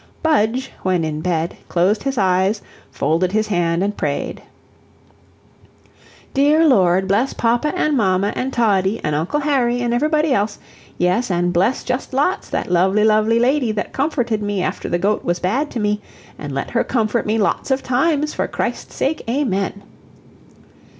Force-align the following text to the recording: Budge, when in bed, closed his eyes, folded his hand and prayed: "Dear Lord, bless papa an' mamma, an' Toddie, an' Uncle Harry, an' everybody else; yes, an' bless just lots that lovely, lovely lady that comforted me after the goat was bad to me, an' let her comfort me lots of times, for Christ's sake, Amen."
Budge, 0.23 0.71
when 0.81 1.03
in 1.03 1.21
bed, 1.21 1.57
closed 1.69 2.01
his 2.01 2.17
eyes, 2.17 2.63
folded 2.89 3.33
his 3.33 3.49
hand 3.49 3.83
and 3.83 3.95
prayed: 3.95 4.41
"Dear 6.33 6.65
Lord, 6.67 7.07
bless 7.07 7.33
papa 7.33 7.67
an' 7.77 7.95
mamma, 7.95 8.33
an' 8.35 8.49
Toddie, 8.49 8.99
an' 9.03 9.13
Uncle 9.13 9.41
Harry, 9.41 9.79
an' 9.79 9.93
everybody 9.93 10.33
else; 10.33 10.57
yes, 10.97 11.29
an' 11.29 11.51
bless 11.51 11.83
just 11.83 12.13
lots 12.13 12.49
that 12.49 12.71
lovely, 12.71 13.03
lovely 13.03 13.37
lady 13.37 13.71
that 13.73 13.93
comforted 13.93 14.41
me 14.41 14.63
after 14.63 14.89
the 14.89 14.97
goat 14.97 15.23
was 15.23 15.37
bad 15.37 15.69
to 15.69 15.79
me, 15.79 16.01
an' 16.39 16.49
let 16.51 16.71
her 16.71 16.83
comfort 16.83 17.27
me 17.27 17.37
lots 17.37 17.69
of 17.69 17.83
times, 17.83 18.33
for 18.33 18.47
Christ's 18.47 18.95
sake, 18.95 19.21
Amen." 19.29 19.83